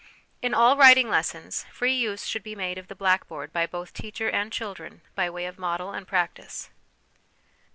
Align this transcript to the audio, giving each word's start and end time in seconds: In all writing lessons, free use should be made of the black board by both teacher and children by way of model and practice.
In 0.41 0.55
all 0.55 0.77
writing 0.77 1.09
lessons, 1.09 1.63
free 1.71 1.93
use 1.95 2.25
should 2.25 2.41
be 2.41 2.55
made 2.55 2.79
of 2.79 2.87
the 2.87 2.95
black 2.95 3.27
board 3.27 3.53
by 3.53 3.67
both 3.67 3.93
teacher 3.93 4.29
and 4.31 4.51
children 4.51 5.01
by 5.13 5.29
way 5.29 5.45
of 5.45 5.59
model 5.59 5.91
and 5.93 6.07
practice. 6.07 6.71